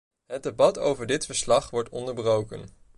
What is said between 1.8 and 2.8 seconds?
onderbroken.